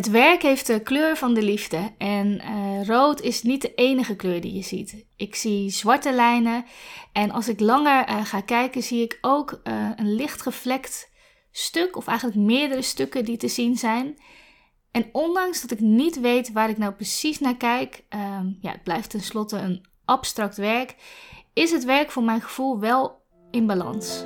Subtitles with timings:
[0.00, 4.16] Het werk heeft de kleur van de liefde en uh, rood is niet de enige
[4.16, 5.04] kleur die je ziet.
[5.16, 6.64] Ik zie zwarte lijnen
[7.12, 11.10] en als ik langer uh, ga kijken zie ik ook uh, een licht gevlekt
[11.50, 14.18] stuk of eigenlijk meerdere stukken die te zien zijn.
[14.90, 18.82] En ondanks dat ik niet weet waar ik nou precies naar kijk, ehm, ja, het
[18.82, 20.94] blijft tenslotte een abstract werk,
[21.52, 24.24] is het werk voor mijn gevoel wel in balans.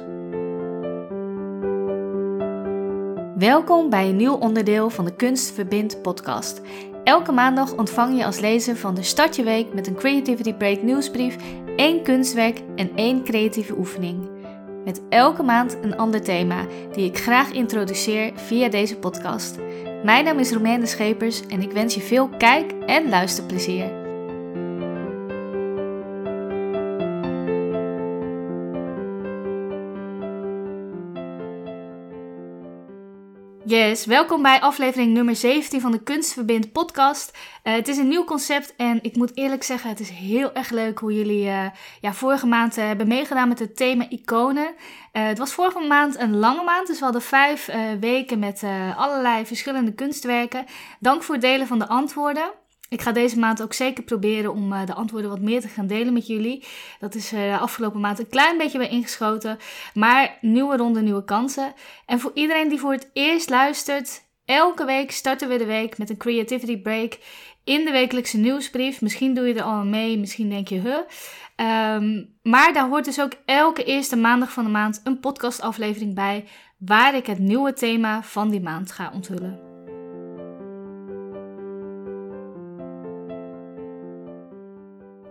[3.39, 6.61] Welkom bij een nieuw onderdeel van de Kunst Verbind podcast.
[7.05, 10.83] Elke maandag ontvang je als lezer van de Start Je Week met een Creativity Break
[10.83, 11.37] nieuwsbrief,
[11.77, 14.29] één kunstwerk en één creatieve oefening.
[14.85, 19.59] Met elke maand een ander thema die ik graag introduceer via deze podcast.
[20.05, 24.04] Mijn naam is Romaine Schepers en ik wens je veel kijk- en luisterplezier.
[33.67, 37.39] Yes, welkom bij aflevering nummer 17 van de Kunstverbind podcast.
[37.63, 40.71] Uh, het is een nieuw concept en ik moet eerlijk zeggen, het is heel erg
[40.71, 41.67] leuk hoe jullie uh,
[42.01, 44.75] ja, vorige maand uh, hebben meegedaan met het thema iconen.
[45.13, 47.71] het was vorige maand een lange maand, dus we hadden vijf
[48.01, 48.63] weken met
[48.97, 50.65] allerlei verschillende kunstwerken.
[51.01, 52.53] Dank voor het delen van de antwoorden.
[52.89, 55.87] Ik ga deze maand ook zeker proberen om uh, de antwoorden wat meer te gaan
[55.87, 56.65] delen met jullie.
[57.01, 59.59] Dat is uh, de afgelopen maand een klein beetje bij ingeschoten.
[59.95, 61.75] Maar nieuwe ronde, nieuwe kansen.
[62.07, 66.11] En voor iedereen die voor het eerst luistert, elke week starten we de week met
[66.11, 67.19] een creativity break
[67.65, 69.01] in de wekelijkse nieuwsbrief.
[69.01, 70.99] Misschien doe je er al mee, misschien denk je, huh.
[71.57, 76.45] Um, maar daar hoort dus ook elke eerste maandag van de maand een podcastaflevering bij,
[76.79, 79.64] waar ik het nieuwe thema van die maand ga onthullen.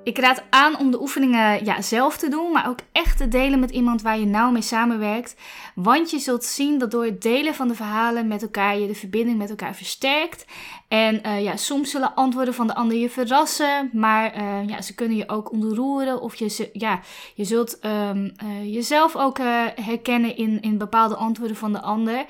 [0.04, 3.60] Ik raad aan om de oefeningen ja, zelf te doen, maar ook echt te delen
[3.60, 5.36] met iemand waar je nauw mee samenwerkt.
[5.76, 8.96] Want je zult zien dat door het delen van de verhalen met elkaar je de
[8.96, 10.46] verbinding met elkaar versterkt.
[10.88, 14.96] En uh, ja, soms zullen antwoorden van de ander je verrassen, maar uh, ja, ze
[14.96, 16.22] kunnen je ook ontroeren.
[16.22, 17.00] Of je, ja,
[17.36, 19.38] je zult um, uh, jezelf ook
[19.76, 22.26] herkennen in, in bepaalde antwoorden van de ander.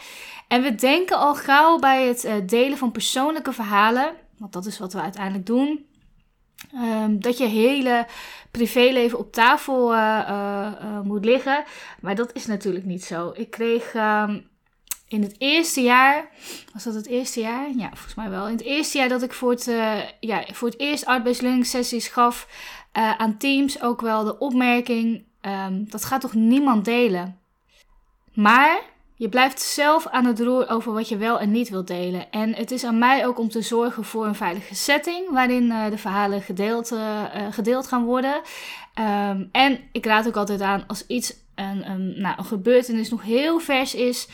[0.48, 4.94] En we denken al gauw bij het delen van persoonlijke verhalen, want dat is wat
[4.94, 5.86] we uiteindelijk doen
[6.76, 8.08] Um, dat je hele
[8.52, 11.64] privéleven op tafel uh, uh, uh, moet liggen.
[12.02, 13.32] Maar dat is natuurlijk niet zo.
[13.36, 14.48] Ik kreeg um,
[15.08, 16.30] in het eerste jaar.
[16.74, 17.70] Was dat het eerste jaar?
[17.76, 18.46] Ja, volgens mij wel.
[18.46, 19.72] In het eerste jaar dat ik voor het,
[20.20, 22.48] ja, voor het eerst art-based sessies gaf
[22.92, 27.40] aan teams ook wel de opmerking: um, dat gaat toch niemand delen?
[28.34, 28.82] Maar
[29.24, 32.32] je blijft zelf aan het roer over wat je wel en niet wilt delen.
[32.32, 35.90] En het is aan mij ook om te zorgen voor een veilige setting waarin uh,
[35.90, 38.42] de verhalen gedeeld, uh, gedeeld gaan worden.
[39.00, 43.60] Um, en ik raad ook altijd aan als iets, een, een, nou, gebeurtenis nog heel
[43.60, 44.28] vers is,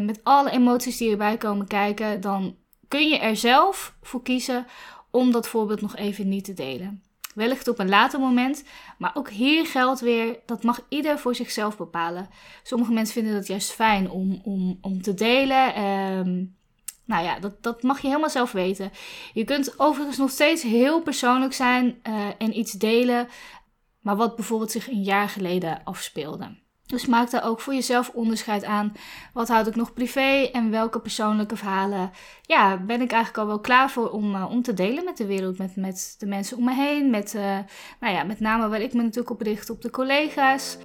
[0.00, 2.56] met alle emoties die erbij komen kijken, dan
[2.88, 4.66] kun je er zelf voor kiezen
[5.10, 7.05] om dat voorbeeld nog even niet te delen.
[7.36, 8.64] Wellicht op een later moment.
[8.98, 12.28] Maar ook hier geldt weer, dat mag ieder voor zichzelf bepalen.
[12.62, 15.84] Sommige mensen vinden dat juist fijn om, om, om te delen.
[15.84, 16.56] Um,
[17.04, 18.90] nou ja, dat, dat mag je helemaal zelf weten.
[19.32, 23.28] Je kunt overigens nog steeds heel persoonlijk zijn uh, en iets delen.
[24.00, 26.56] Maar wat bijvoorbeeld zich een jaar geleden afspeelde.
[26.86, 28.92] Dus maak daar ook voor jezelf onderscheid aan.
[29.32, 32.10] Wat houd ik nog privé en welke persoonlijke verhalen
[32.42, 35.26] ja, ben ik eigenlijk al wel klaar voor om, uh, om te delen met de
[35.26, 37.10] wereld, met, met de mensen om me heen.
[37.10, 37.58] Met, uh,
[38.00, 40.78] nou ja, met name waar ik me natuurlijk op richt, op de collega's.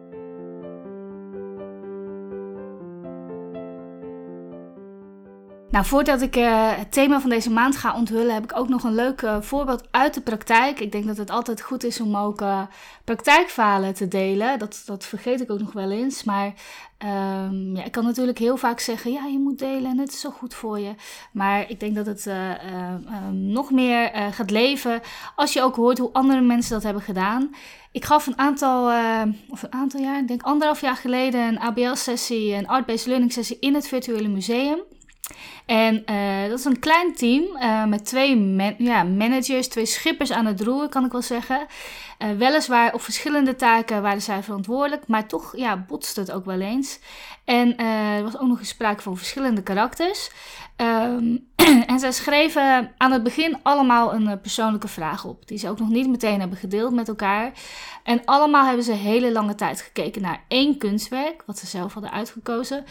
[5.71, 8.83] Nou, voordat ik uh, het thema van deze maand ga onthullen, heb ik ook nog
[8.83, 10.79] een leuk uh, voorbeeld uit de praktijk.
[10.79, 12.63] Ik denk dat het altijd goed is om ook uh,
[13.93, 14.59] te delen.
[14.59, 16.23] Dat, dat vergeet ik ook nog wel eens.
[16.23, 16.53] Maar
[17.45, 20.19] um, ja, ik kan natuurlijk heel vaak zeggen, ja, je moet delen en het is
[20.19, 20.95] zo goed voor je.
[21.31, 22.29] Maar ik denk dat het
[23.31, 25.01] nog meer gaat leven
[25.35, 27.55] als je ook hoort hoe andere mensen dat hebben gedaan.
[27.91, 28.91] Ik gaf een aantal,
[29.49, 33.57] of een aantal jaar, ik denk anderhalf jaar geleden, een ABL-sessie, een Art-Based Learning sessie
[33.59, 34.79] in het Virtuele Museum.
[35.65, 40.45] En uh, dat is een klein team uh, met twee ja, managers, twee schippers aan
[40.45, 41.65] het roer, kan ik wel zeggen.
[42.19, 46.59] Uh, weliswaar op verschillende taken waren zij verantwoordelijk, maar toch ja, botste het ook wel
[46.59, 46.99] eens.
[47.45, 50.31] En er was ook nog eens sprake van verschillende karakters.
[50.77, 51.50] Um,
[51.91, 55.89] en zij schreven aan het begin allemaal een persoonlijke vraag op, die ze ook nog
[55.89, 57.51] niet meteen hebben gedeeld met elkaar.
[58.03, 62.11] En allemaal hebben ze hele lange tijd gekeken naar één kunstwerk, wat ze zelf hadden
[62.11, 62.85] uitgekozen.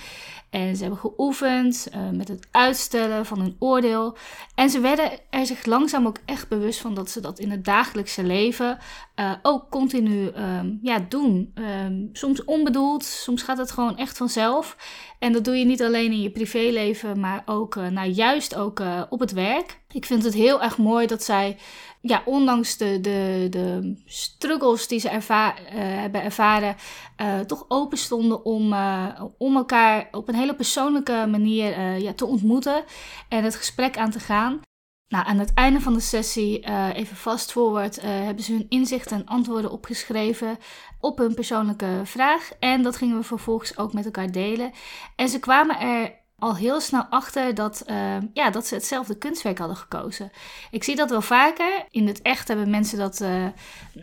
[0.51, 4.17] En ze hebben geoefend uh, met het uitstellen van hun oordeel.
[4.55, 7.65] En ze werden er zich langzaam ook echt bewust van dat ze dat in het
[7.65, 8.79] dagelijkse leven
[9.17, 11.53] uh, ook continu um, ja, doen.
[11.55, 14.77] Um, soms onbedoeld, soms gaat het gewoon echt vanzelf.
[15.19, 18.83] En dat doe je niet alleen in je privéleven, maar ook uh, nou, juist ook
[19.09, 19.81] op het werk.
[19.93, 21.57] Ik vind het heel erg mooi dat zij
[22.01, 26.77] ja, ondanks de, de, de struggles die ze erva uh, hebben ervaren,
[27.23, 28.75] uh, toch open stonden om,
[29.39, 32.85] om elkaar op een hele persoonlijke manier ja, te ontmoeten
[33.29, 34.61] en het gesprek aan te gaan.
[35.09, 39.27] Nou, aan het einde van de sessie, even fast forward, hebben ze hun inzichten en
[39.27, 40.59] antwoorden opgeschreven
[41.01, 42.51] op hun persoonlijke vraag.
[42.61, 44.73] En dat gingen we vervolgens ook met elkaar delen.
[45.17, 49.59] En ze kwamen er al heel snel achter dat, uh, ja, dat ze hetzelfde kunstwerk
[49.59, 50.31] hadden gekozen.
[50.71, 51.85] Ik zie dat wel vaker.
[51.91, 53.47] In het echt hebben mensen dat uh,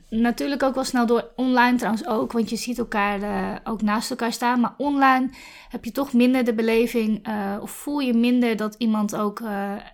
[0.10, 1.30] natuurlijk ook wel snel door.
[1.36, 4.60] Online trouwens ook, want je ziet elkaar uh, ook naast elkaar staan.
[4.60, 5.30] Maar online
[5.70, 7.28] heb je toch minder de beleving
[7.62, 9.40] of voel je minder dat iemand ook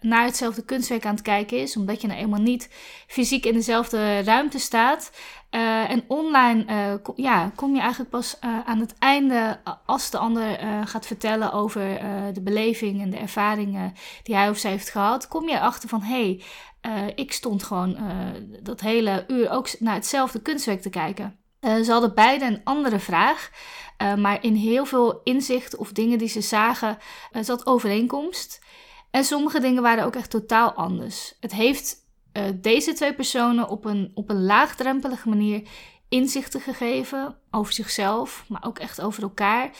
[0.01, 1.77] naar hetzelfde kunstwerk aan het kijken is.
[1.77, 2.69] Omdat je nou eenmaal niet
[3.07, 5.11] fysiek in dezelfde ruimte staat.
[5.55, 10.09] Uh, en online uh, kom, ja, kom je eigenlijk pas uh, aan het einde, als
[10.09, 11.99] de ander gaat vertellen over
[12.33, 16.01] de beleving en de ervaringen die hij of zij heeft gehad, kom je erachter van
[16.01, 16.41] hé,
[16.81, 17.97] hey, ik stond gewoon
[18.63, 21.39] dat hele uur ook naar hetzelfde kunstwerk te kijken.
[21.59, 23.49] ze hadden beide een andere vraag,
[24.17, 26.97] maar in heel veel inzichten of dingen die ze zagen
[27.41, 28.61] zat overeenkomst.
[29.11, 31.37] En sommige dingen waren ook echt totaal anders.
[31.39, 31.95] Het heeft
[32.33, 35.61] uh, deze twee personen op een, op een laagdrempelige manier
[36.09, 39.71] inzichten gegeven over zichzelf, maar ook echt over elkaar.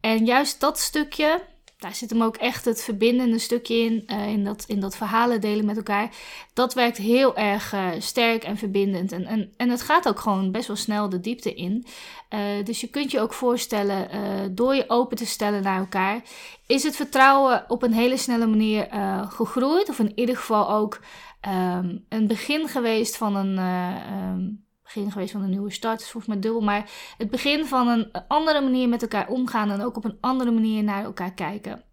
[0.00, 1.42] En juist dat stukje,
[1.86, 5.40] daar zit hem ook echt het verbindende stukje in, uh, in, dat, in dat verhalen
[5.40, 6.10] delen met elkaar.
[6.52, 9.12] Dat werkt heel erg uh, sterk en verbindend.
[9.12, 11.86] En, en, en het gaat ook gewoon best wel snel de diepte in.
[12.30, 14.08] Uh, dus je kunt je ook voorstellen,
[14.54, 16.22] door je open te stellen naar elkaar,
[16.66, 18.88] is het vertrouwen op een hele snelle manier
[19.28, 19.88] gegroeid.
[19.88, 21.00] Of in ieder geval ook
[21.48, 23.56] um, een begin geweest van een.
[23.56, 26.60] Uh, begin geweest van een nieuwe start, is volgens mij dubbel.
[26.60, 30.50] Maar het begin van een andere manier met elkaar omgaan en ook op een andere
[30.50, 31.84] manier naar elkaar kijken.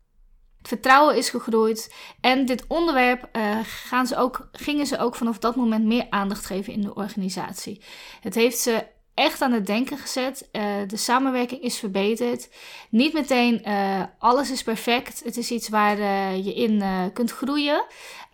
[0.57, 5.39] Het vertrouwen is gegroeid en dit onderwerp uh, gaan ze ook, gingen ze ook vanaf
[5.39, 7.81] dat moment meer aandacht geven in de organisatie.
[8.21, 10.49] Het heeft ze echt aan het denken gezet.
[10.51, 12.49] Uh, de samenwerking is verbeterd.
[12.89, 15.23] Niet meteen uh, alles is perfect.
[15.23, 15.97] Het is iets waar
[16.35, 17.85] je in kunt groeien.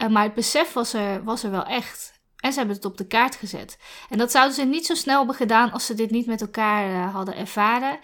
[0.09, 2.18] maar het besef was er, was er wel echt.
[2.39, 3.77] En ze hebben het op de kaart gezet.
[4.09, 7.09] En dat zouden ze niet zo snel hebben gedaan als ze dit niet met elkaar
[7.09, 7.99] hadden ervaren.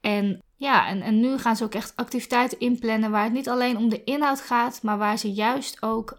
[0.00, 3.76] En ja, en, en nu gaan ze ook echt activiteiten inplannen waar het niet alleen
[3.76, 6.16] om de inhoud gaat, maar waar ze juist ook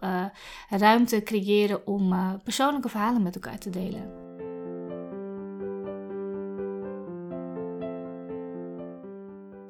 [0.68, 4.26] ruimte creëren om persoonlijke verhalen met elkaar te delen.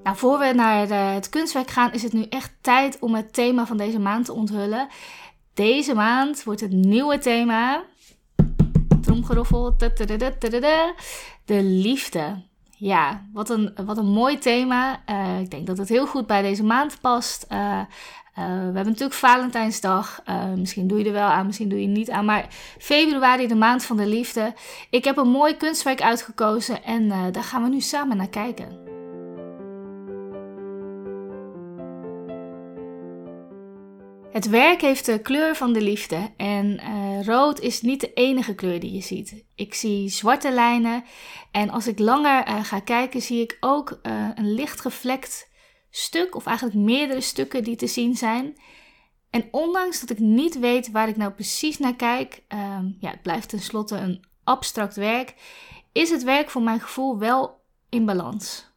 [0.09, 3.33] Nou, voor we naar eh, het kunstwerk gaan, is het nu echt tijd om het
[3.33, 4.89] thema van deze maand te onthullen.
[5.59, 7.85] Deze maand wordt het nieuwe thema.
[9.03, 9.77] Tromgeroffel.
[11.45, 12.43] De liefde.
[12.77, 15.01] Ja, wat een, wat een mooi thema.
[15.11, 17.47] Uh, ik denk dat het heel goed bij deze maand past.
[17.53, 17.81] Uh,
[18.35, 20.23] we hebben natuurlijk Valentijnsdag.
[20.57, 22.25] misschien doe je er wel aan, misschien doe je niet aan.
[22.25, 22.47] Maar
[22.79, 24.55] februari, de maand van de liefde.
[24.91, 28.98] Ik heb een mooi kunstwerk uitgekozen en daar gaan we nu samen naar kijken.
[34.39, 38.55] Het werk heeft de kleur van de liefde en uh, rood is niet de enige
[38.55, 39.45] kleur die je ziet.
[39.55, 41.05] Ik zie zwarte lijnen
[41.51, 45.51] en als ik langer uh, ga kijken zie ik ook uh, een licht gevlekt
[45.91, 48.57] stuk of eigenlijk meerdere stukken die te zien zijn.
[49.31, 53.23] En ondanks dat ik niet weet waar ik nou precies naar kijk, ehm, ja, het
[53.23, 55.35] blijft tenslotte een abstract werk,
[55.93, 58.68] is het werk voor mijn gevoel wel in balans.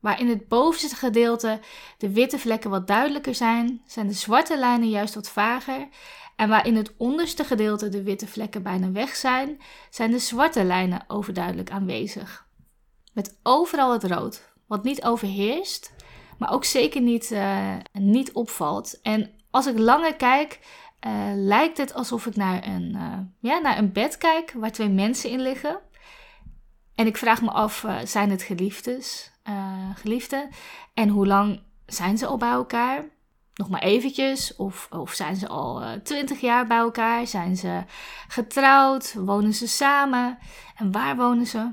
[0.00, 1.60] Waar in het bovenste gedeelte
[1.98, 5.88] de witte vlekken wat duidelijker zijn, zijn de zwarte lijnen juist wat vager.
[6.36, 10.64] En waar in het onderste gedeelte de witte vlekken bijna weg zijn, zijn de zwarte
[10.64, 12.46] lijnen overduidelijk aanwezig.
[13.12, 15.92] Met overal het rood, wat niet overheerst,
[16.38, 19.00] maar ook zeker niet, uh, niet opvalt.
[19.02, 20.58] En als ik langer kijk,
[21.06, 24.88] uh, lijkt het alsof ik naar een, uh, ja, naar een bed kijk waar twee
[24.88, 25.80] mensen in liggen.
[26.94, 29.32] En ik vraag me af, zijn het geliefdes?
[29.48, 29.54] Uh,
[29.94, 30.48] geliefden.
[30.94, 33.04] En hoe lang zijn ze al bij elkaar?
[33.54, 34.56] Nog maar eventjes.
[34.56, 37.26] Of, of zijn ze al eh, twintig jaar bij elkaar?
[37.26, 37.82] Zijn ze
[38.28, 39.14] getrouwd?
[39.14, 40.38] Wonen ze samen?
[40.76, 41.70] En waar wonen ze?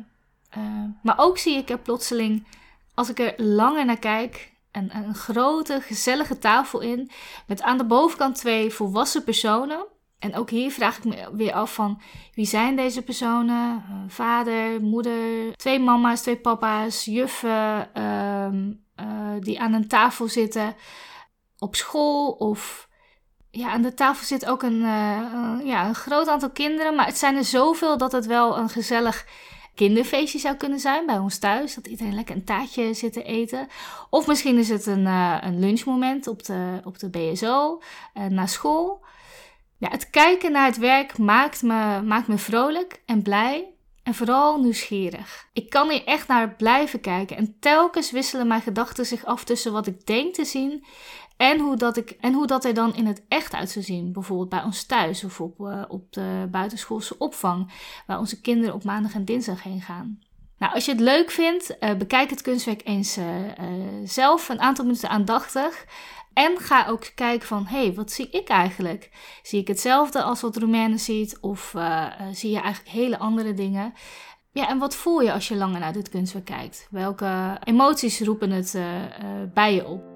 [0.57, 0.63] Uh,
[1.01, 2.47] maar ook zie ik er plotseling,
[2.93, 7.11] als ik er langer naar kijk, een, een grote, gezellige tafel in.
[7.47, 9.85] Met aan de bovenkant twee volwassen personen.
[10.19, 12.01] En ook hier vraag ik me weer af van
[12.33, 13.83] wie zijn deze personen?
[13.89, 20.75] Uh, vader, moeder, twee mama's, twee papa's, juffen ehm, uh, die aan een tafel zitten
[21.57, 22.89] op school of
[23.51, 27.17] ja, aan de tafel zit ook een, uh, ja, een groot aantal kinderen, maar het
[27.17, 29.25] zijn er zoveel dat het wel een gezellig
[29.75, 31.75] kinderfeestje zou kunnen zijn bij ons thuis.
[31.75, 33.67] Dat iedereen lekker een taartje zit te eten.
[34.09, 37.81] Of misschien is het een, een lunchmoment op de, op de BSO,
[38.13, 39.05] uh, na school.
[39.79, 43.69] Het kijken naar het werk maakt me, maakt me vrolijk en blij.
[44.03, 45.47] En vooral nieuwsgierig.
[45.53, 47.37] Ik kan hier echt naar blijven kijken.
[47.37, 50.85] En telkens wisselen mijn gedachten zich af tussen wat ik denk te zien
[51.37, 54.13] en hoe, dat ik, en hoe dat er dan in het echt uit zou zien.
[54.13, 57.71] Bijvoorbeeld bij ons thuis of op, uh, op de buitenschoolse opvang,
[58.07, 60.19] waar onze kinderen op maandag en dinsdag heen gaan.
[60.57, 63.25] Nou, als je het leuk vindt, uh, bekijk het kunstwerk eens uh,
[64.03, 65.85] zelf een aantal minuten aandachtig.
[66.35, 69.09] En ga ook kijken van, hé, hey, wat zie ik eigenlijk?
[69.43, 71.37] Zie ik hetzelfde als wat Romaine ziet?
[71.39, 71.75] Of
[72.31, 73.93] zie je eigenlijk hele andere dingen?
[74.51, 76.87] Ja, en wat voel je als je langer naar dit kunstwerk kijkt?
[76.89, 78.77] Welke emoties roepen het
[79.53, 80.14] bij je op?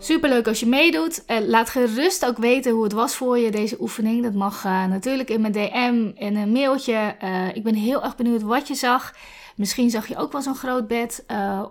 [0.00, 1.24] Superleuk als je meedoet.
[1.26, 4.22] Uh, laat gerust ook weten hoe het was voor je, deze oefening.
[4.22, 7.16] Dat mag uh, natuurlijk in mijn DM en een mailtje.
[7.22, 9.14] Uh, ik ben heel erg benieuwd wat je zag.
[9.56, 11.24] Misschien zag je ook wel zo'n groot bed.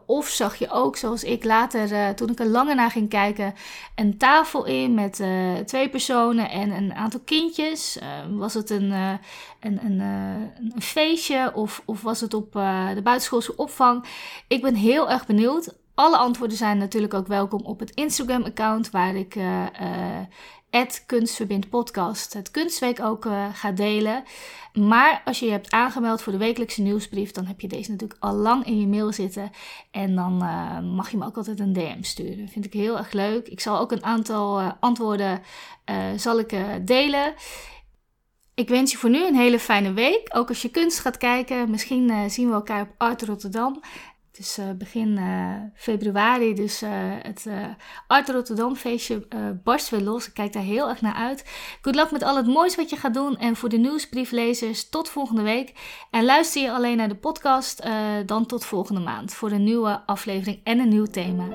[0.06, 3.54] of zag je ook, zoals ik later, toen ik er langer naar ging kijken,
[3.96, 5.24] een tafel in met
[5.66, 8.00] twee personen en een aantal kindjes.
[8.30, 9.20] was het een, een,
[9.86, 12.52] een, een, feestje of, of was het op
[12.94, 14.06] de buitenschoolse opvang?
[14.48, 15.74] Ik ben heel erg benieuwd.
[15.98, 19.66] Alle antwoorden zijn natuurlijk ook welkom op het Instagram-account waar ik uh,
[20.72, 24.24] uh, kunstverbindpodcast het kunstweek ook uh, ga delen.
[24.74, 28.24] Maar als je je hebt aangemeld voor de wekelijkse nieuwsbrief, dan heb je deze natuurlijk
[28.24, 29.52] al lang in je mail zitten.
[29.92, 30.38] En dan
[30.94, 32.50] mag je me ook altijd een DM sturen.
[32.50, 33.48] Vind ik heel erg leuk.
[33.48, 35.42] Ik zal ook een aantal antwoorden
[36.16, 37.34] zal ik, delen.
[38.54, 40.30] Ik wens je voor nu een hele fijne week.
[40.30, 41.70] Ook als je kunst gaat kijken.
[41.70, 43.82] Misschien zien we elkaar op Art Rotterdam.
[44.38, 46.90] Het is uh, begin uh, februari, dus uh,
[47.22, 47.48] het
[48.08, 49.28] Art Rotterdam feestje
[49.64, 50.28] barst weer los.
[50.28, 51.46] Ik kijk daar heel erg naar uit.
[51.82, 53.38] Good luck met al het moois wat je gaat doen.
[53.38, 55.74] En voor de nieuwsbrieflezers, tot volgende week.
[56.12, 57.88] En luister je alleen naar de podcast,
[58.26, 59.34] dan tot volgende maand.
[59.34, 61.48] Voor een nieuwe aflevering en een nieuw thema.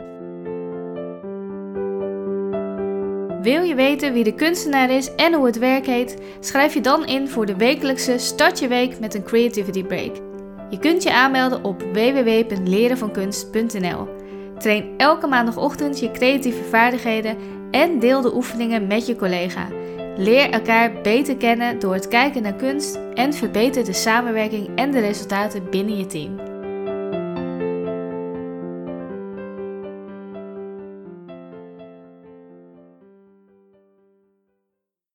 [3.42, 6.22] Wil je weten wie de kunstenaar is en hoe het werk heet?
[6.40, 10.31] Schrijf je dan in voor de wekelijkse Start je week met een Creativity Break.
[10.72, 14.08] Je kunt je aanmelden op www.lerenvankunst.nl.
[14.58, 17.36] Train elke maandagochtend je creatieve vaardigheden
[17.70, 19.68] en deel de oefeningen met je collega.
[20.16, 25.00] Leer elkaar beter kennen door het kijken naar kunst en verbeter de samenwerking en de
[25.00, 26.51] resultaten binnen je team.